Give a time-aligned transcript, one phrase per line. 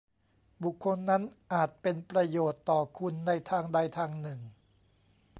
[0.63, 1.23] บุคคลนั้น
[1.53, 4.39] อาจเป็นประโยชน์ต่อคุณในทางใดทางหนึ่ง